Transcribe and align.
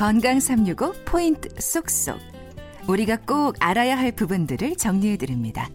건강 0.00 0.40
365 0.40 0.94
포인트 1.04 1.50
쏙쏙. 1.60 2.18
우리가 2.88 3.18
꼭 3.18 3.54
알아야 3.60 3.98
할 3.98 4.12
부분들을 4.12 4.76
정리해 4.76 5.18
드립니다. 5.18 5.68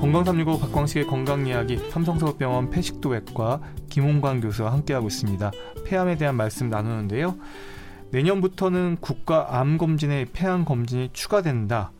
건강 0.00 0.24
365 0.24 0.58
박광식의 0.60 1.06
건강 1.06 1.46
이야기 1.46 1.76
삼성서울병원 1.76 2.70
폐식도외과 2.70 3.60
김홍광 3.90 4.40
교수와 4.40 4.72
함께하고 4.72 5.08
있습니다. 5.08 5.50
폐암에 5.84 6.16
대한 6.16 6.36
말씀 6.36 6.70
나누는데요. 6.70 7.36
내년부터는 8.10 8.96
국가 9.02 9.60
암 9.60 9.76
검진에 9.76 10.24
폐암 10.32 10.64
검진이 10.64 11.10
추가된다. 11.12 11.92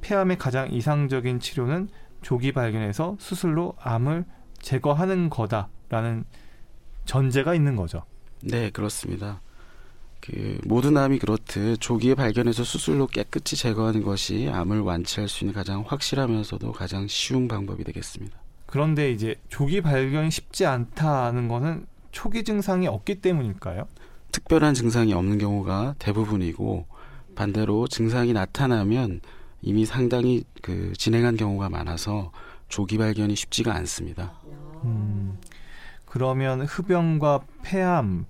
폐암의 0.00 0.38
가장 0.38 0.70
이상적인 0.70 1.40
치료는 1.40 1.88
조기 2.22 2.52
발견해서 2.52 3.16
수술로 3.18 3.74
암을 3.80 4.24
제거하는 4.60 5.30
거다라는 5.30 6.24
전제가 7.04 7.54
있는 7.54 7.76
거죠. 7.76 8.02
네, 8.42 8.70
그렇습니다. 8.70 9.40
그 10.20 10.58
모든 10.64 10.96
암이 10.96 11.18
그렇듯 11.20 11.80
조기에 11.80 12.14
발견해서 12.14 12.64
수술로 12.64 13.06
깨끗이 13.06 13.56
제거하는 13.56 14.02
것이 14.02 14.48
암을 14.52 14.80
완치할 14.80 15.28
수 15.28 15.44
있는 15.44 15.54
가장 15.54 15.84
확실하면서도 15.86 16.72
가장 16.72 17.06
쉬운 17.08 17.48
방법이 17.48 17.84
되겠습니다. 17.84 18.38
그런데 18.66 19.10
이제 19.10 19.36
조기 19.48 19.80
발견이 19.80 20.30
쉽지 20.30 20.66
않다는 20.66 21.48
것은 21.48 21.86
초기 22.10 22.44
증상이 22.44 22.86
없기 22.86 23.16
때문일까요? 23.20 23.86
특별한 24.32 24.74
증상이 24.74 25.14
없는 25.14 25.38
경우가 25.38 25.94
대부분이고 25.98 26.86
반대로 27.34 27.86
증상이 27.88 28.32
나타나면 28.32 29.20
이미 29.62 29.84
상당히 29.86 30.44
그 30.62 30.92
진행한 30.96 31.36
경우가 31.36 31.68
많아서 31.68 32.32
조기 32.68 32.98
발견이 32.98 33.34
쉽지가 33.34 33.74
않습니다. 33.76 34.34
음, 34.84 35.38
그러면 36.04 36.62
흡연과 36.62 37.40
폐암 37.62 38.26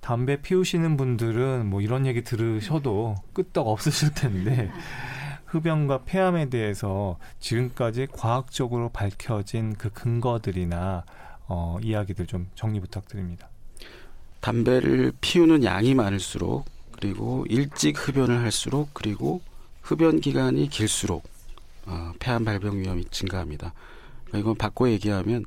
담배 0.00 0.40
피우시는 0.40 0.96
분들은 0.96 1.66
뭐 1.66 1.80
이런 1.80 2.06
얘기 2.06 2.22
들으셔도 2.22 3.16
끄떡 3.34 3.68
없으실 3.68 4.14
텐데 4.14 4.70
흡연과 5.46 6.04
폐암에 6.04 6.50
대해서 6.50 7.18
지금까지 7.40 8.08
과학적으로 8.12 8.90
밝혀진 8.90 9.74
그 9.76 9.90
근거들이나 9.90 11.04
어, 11.46 11.78
이야기들 11.82 12.26
좀 12.26 12.48
정리 12.54 12.80
부탁드립니다. 12.80 13.48
담배를 14.40 15.12
피우는 15.20 15.64
양이 15.64 15.94
많을수록 15.94 16.66
그리고 16.92 17.46
일찍 17.48 17.96
흡연을 17.96 18.40
할수록 18.40 18.90
그리고 18.92 19.40
흡연 19.88 20.20
기간이 20.20 20.68
길수록 20.68 21.24
어, 21.86 22.12
폐암 22.18 22.44
발병 22.44 22.78
위험이 22.78 23.06
증가합니다. 23.06 23.72
그러니까 24.26 24.38
이건 24.38 24.54
바꿔 24.56 24.90
얘기하면 24.90 25.46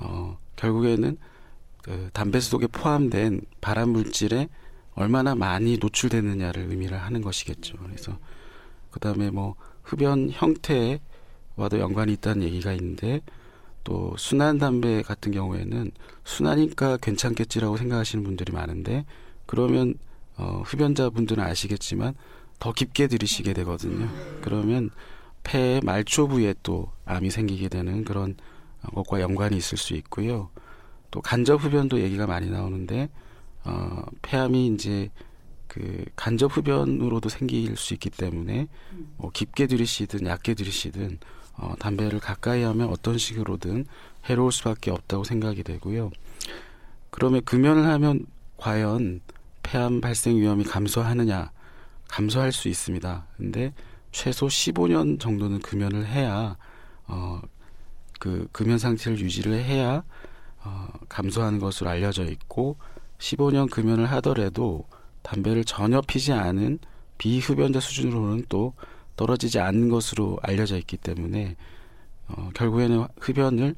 어, 0.00 0.36
결국에는 0.56 1.16
그 1.84 2.10
담배 2.12 2.40
속에 2.40 2.66
포함된 2.66 3.42
발암 3.60 3.90
물질에 3.90 4.48
얼마나 4.96 5.36
많이 5.36 5.78
노출되느냐를 5.78 6.66
의미를 6.68 6.98
하는 6.98 7.22
것이겠죠. 7.22 7.76
그래서 7.84 8.18
그다음에 8.90 9.30
뭐 9.30 9.54
흡연 9.84 10.28
형태와도 10.32 11.78
연관이 11.78 12.14
있다는 12.14 12.42
얘기가 12.42 12.72
있는데 12.72 13.20
또 13.84 14.12
순한 14.18 14.58
담배 14.58 15.02
같은 15.02 15.30
경우에는 15.30 15.92
순하니까 16.24 16.96
괜찮겠지라고 16.96 17.76
생각하시는 17.76 18.24
분들이 18.24 18.52
많은데 18.52 19.06
그러면 19.46 19.94
어, 20.36 20.62
흡연자분들은 20.66 21.44
아시겠지만 21.44 22.14
더 22.58 22.72
깊게 22.72 23.06
들이시게 23.06 23.52
되거든요. 23.52 24.08
그러면 24.42 24.90
폐의 25.44 25.80
말초 25.80 26.28
부위에 26.28 26.54
또 26.62 26.90
암이 27.04 27.30
생기게 27.30 27.68
되는 27.68 28.04
그런 28.04 28.36
것과 28.94 29.20
연관이 29.20 29.56
있을 29.56 29.78
수 29.78 29.94
있고요. 29.94 30.50
또 31.10 31.20
간접 31.20 31.62
흡연도 31.62 32.00
얘기가 32.00 32.26
많이 32.26 32.50
나오는데 32.50 33.08
어, 33.64 34.04
폐암이 34.22 34.68
이제 34.68 35.10
그 35.66 36.04
간접 36.16 36.56
흡연으로도 36.56 37.28
생길 37.28 37.76
수 37.76 37.94
있기 37.94 38.10
때문에 38.10 38.68
뭐 39.16 39.30
깊게 39.30 39.66
들이시든 39.66 40.26
얕게 40.26 40.54
들이시든 40.54 41.18
어, 41.58 41.74
담배를 41.78 42.20
가까이 42.20 42.62
하면 42.62 42.88
어떤 42.88 43.18
식으로든 43.18 43.86
해로울 44.28 44.52
수밖에 44.52 44.90
없다고 44.90 45.24
생각이 45.24 45.62
되고요. 45.62 46.10
그러면 47.10 47.44
금연을 47.44 47.86
하면 47.86 48.26
과연 48.56 49.20
폐암 49.62 50.00
발생 50.00 50.36
위험이 50.36 50.64
감소하느냐? 50.64 51.50
감소할 52.08 52.52
수 52.52 52.68
있습니다. 52.68 53.26
근데 53.36 53.72
최소 54.10 54.46
15년 54.46 55.20
정도는 55.20 55.60
금연을 55.60 56.06
해야 56.06 56.56
어, 57.06 57.40
그 58.18 58.48
금연 58.52 58.78
상태를 58.78 59.18
유지를 59.18 59.54
해야 59.62 60.02
어, 60.64 60.88
감소하는 61.08 61.58
것으로 61.58 61.90
알려져 61.90 62.24
있고 62.24 62.76
15년 63.18 63.70
금연을 63.70 64.06
하더라도 64.12 64.86
담배를 65.22 65.64
전혀 65.64 66.00
피지 66.00 66.32
않은 66.32 66.78
비흡연자 67.18 67.80
수준으로는 67.80 68.46
또 68.48 68.74
떨어지지 69.16 69.58
않는 69.58 69.88
것으로 69.88 70.38
알려져 70.42 70.76
있기 70.78 70.96
때문에 70.96 71.56
어, 72.28 72.50
결국에는 72.54 73.06
흡연을 73.20 73.74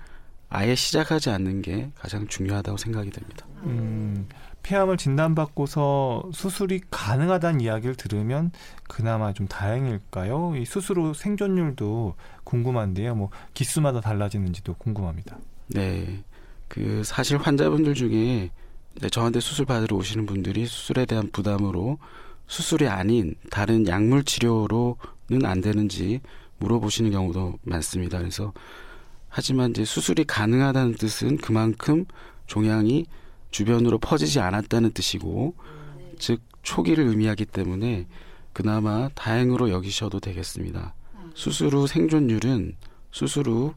아예 0.49 0.75
시작하지 0.75 1.31
않는 1.31 1.63
게 1.63 1.91
가장 1.95 2.27
중요하다고 2.27 2.77
생각이 2.77 3.11
됩니다. 3.11 3.47
음, 3.65 4.29
폐암을 4.63 4.97
진단받고서 4.97 6.31
수술이 6.33 6.83
가능하다는 6.91 7.61
이야기를 7.61 7.97
들으면 7.97 8.53
그나마 8.89 9.33
좀 9.33 9.49
다행일까요? 9.49 10.55
이 10.57 10.65
수술 10.65 10.99
후 10.99 11.15
생존율도 11.15 12.15
궁금한데요. 12.45 13.15
뭐 13.15 13.31
기수마다 13.55 14.01
달라지는지도 14.01 14.75
궁금합니다. 14.75 15.39
네. 15.69 16.23
그 16.69 17.03
사실 17.05 17.39
환자분들 17.39 17.95
중에 17.95 18.51
저한테 19.11 19.41
수술 19.41 19.67
받으러 19.67 19.97
오시는 19.97 20.27
분들이 20.27 20.67
수술에 20.67 21.05
대한 21.05 21.31
부담으로 21.31 21.99
수술이 22.47 22.89
아닌 22.89 23.35
다른 23.51 23.87
약물 23.87 24.25
치료로는 24.25 25.45
안 25.45 25.61
되는지 25.61 26.21
물어보시는 26.59 27.11
경우도 27.11 27.59
많습니다. 27.63 28.19
그래서 28.19 28.53
하지만 29.29 29.71
이제 29.71 29.85
수술이 29.85 30.25
가능하다는 30.25 30.95
뜻은 30.95 31.39
그만큼 31.39 32.05
종양이 32.47 33.07
주변으로 33.51 33.99
퍼지지 33.99 34.41
않았다는 34.41 34.93
뜻이고 34.93 35.55
즉 36.19 36.41
초기를 36.63 37.05
의미하기 37.05 37.47
때문에 37.47 38.07
그나마 38.53 39.09
다행으로 39.15 39.71
여기셔도 39.71 40.21
되겠습니다. 40.21 40.95
수술 41.35 41.75
후 41.75 41.87
생존율은 41.87 42.77
수술 43.11 43.49
후 43.49 43.75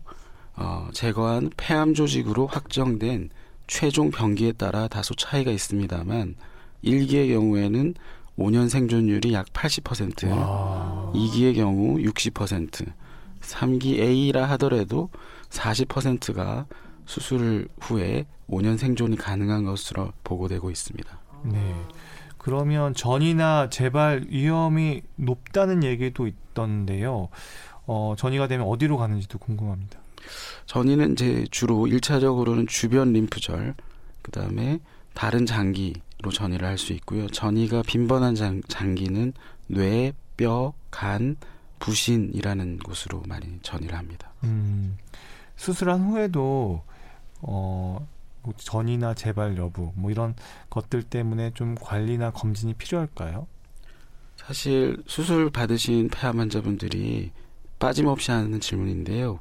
어, 0.56 0.88
제거한 0.94 1.50
폐암 1.57 1.94
조직으로 1.94 2.47
확정된 2.47 3.29
최종 3.67 4.12
병기에 4.12 4.53
따라 4.53 4.88
다소 4.88 5.13
차이가 5.16 5.51
있습니다만 5.51 6.35
1기의 6.83 7.29
경우에는 7.33 7.95
5년 8.38 8.69
생존율이 8.69 9.33
약 9.33 9.47
80%, 9.53 10.29
와. 10.31 11.12
2기의 11.13 11.56
경우 11.56 11.97
60%, 11.97 12.91
3기 13.41 14.00
A라 14.00 14.45
하더라도 14.51 15.09
40%가 15.50 16.66
수술 17.05 17.67
후에 17.81 18.25
5년 18.49 18.77
생존이 18.77 19.15
가능한 19.17 19.65
것으로 19.65 20.11
보고되고 20.23 20.69
있습니다. 20.69 21.19
네. 21.43 21.75
그러면 22.37 22.93
전이나 22.93 23.69
재발 23.69 24.25
위험이 24.29 25.01
높다는 25.15 25.83
얘기도 25.83 26.27
있던데요. 26.27 27.29
어, 27.85 28.15
전이가 28.17 28.47
되면 28.47 28.67
어디로 28.67 28.97
가는지도 28.97 29.37
궁금합니다. 29.39 29.99
전이는 30.65 31.13
이제 31.13 31.45
주로 31.51 31.87
일차적으로는 31.87 32.67
주변 32.67 33.13
림프절, 33.13 33.75
그 34.21 34.31
다음에 34.31 34.79
다른 35.13 35.45
장기로 35.45 36.31
전이를 36.33 36.67
할 36.67 36.77
수 36.77 36.93
있고요. 36.93 37.27
전이가 37.27 37.81
빈번한 37.83 38.35
장, 38.35 38.61
장기는 38.67 39.33
뇌, 39.67 40.13
뼈, 40.37 40.73
간, 40.91 41.35
부신이라는 41.79 42.79
곳으로 42.79 43.23
많이 43.27 43.59
전이를 43.61 43.97
합니다. 43.97 44.31
음, 44.44 44.97
수술한 45.57 46.01
후에도 46.06 46.83
어, 47.44 48.07
뭐 48.42 48.54
전이나 48.57 49.13
재발 49.13 49.57
여부 49.57 49.92
뭐 49.95 50.12
이런 50.12 50.36
것들 50.69 51.04
때문에 51.04 51.51
좀 51.54 51.75
관리나 51.75 52.31
검진이 52.31 52.74
필요할까요? 52.75 53.48
사실 54.38 55.01
수술 55.07 55.50
받으신 55.50 56.10
폐암 56.10 56.40
환자분들이 56.40 57.31
빠짐없이 57.80 58.31
하는 58.31 58.60
질문인데요. 58.60 59.40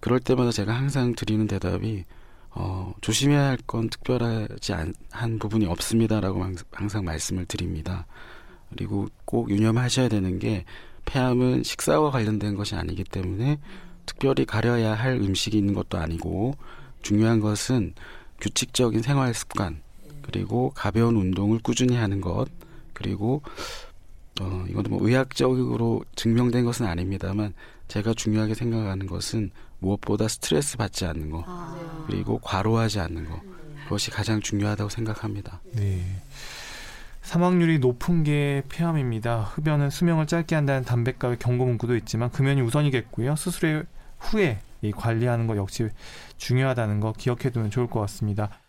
그럴 0.00 0.20
때마다 0.20 0.50
제가 0.50 0.72
항상 0.74 1.14
드리는 1.14 1.46
대답이 1.46 2.04
어, 2.50 2.92
조심해야 3.00 3.48
할 3.48 3.58
건 3.66 3.88
특별하지 3.88 4.74
않, 4.74 4.92
한 5.10 5.38
부분이 5.38 5.64
없습니다라고 5.66 6.44
항상 6.72 7.04
말씀을 7.04 7.46
드립니다. 7.46 8.06
그리고 8.70 9.08
꼭 9.24 9.50
유념하셔야 9.50 10.08
되는 10.08 10.38
게 10.38 10.64
폐암은 11.06 11.62
식사와 11.62 12.10
관련된 12.10 12.54
것이 12.56 12.74
아니기 12.74 13.04
때문에 13.04 13.58
특별히 14.04 14.44
가려야 14.44 14.94
할 14.94 15.14
음식이 15.14 15.56
있는 15.56 15.72
것도 15.74 15.98
아니고 15.98 16.56
중요한 17.02 17.40
것은 17.40 17.94
규칙적인 18.40 19.02
생활 19.02 19.34
습관 19.34 19.80
그리고 20.22 20.70
가벼운 20.74 21.16
운동을 21.16 21.58
꾸준히 21.62 21.96
하는 21.96 22.20
것 22.20 22.46
그리고 22.92 23.42
어, 24.40 24.64
이것도 24.68 24.90
뭐 24.90 25.06
의학적으로 25.06 26.04
증명된 26.16 26.64
것은 26.64 26.86
아닙니다만 26.86 27.52
제가 27.88 28.14
중요하게 28.14 28.54
생각하는 28.54 29.06
것은 29.06 29.50
무엇보다 29.78 30.28
스트레스 30.28 30.76
받지 30.76 31.04
않는 31.04 31.30
거 31.30 31.44
아. 31.46 32.04
그리고 32.06 32.38
과로하지 32.38 33.00
않는 33.00 33.28
거 33.28 33.40
그것이 33.84 34.10
가장 34.10 34.40
중요하다고 34.40 34.88
생각합니다. 34.88 35.60
네. 35.72 36.02
사망률이 37.22 37.78
높은 37.78 38.24
게 38.24 38.62
폐암입니다. 38.68 39.42
흡연은 39.42 39.90
수명을 39.90 40.26
짧게 40.26 40.54
한다는 40.54 40.84
담배값의 40.84 41.38
경고 41.38 41.64
문구도 41.66 41.96
있지만 41.96 42.30
금연이 42.30 42.62
우선이겠고요. 42.62 43.36
수술의 43.36 43.84
후에 44.18 44.60
이 44.82 44.92
관리하는 44.92 45.46
것 45.46 45.56
역시 45.56 45.88
중요하다는 46.36 47.00
거 47.00 47.12
기억해 47.12 47.50
두면 47.50 47.70
좋을 47.70 47.88
것 47.88 48.00
같습니다. 48.00 48.61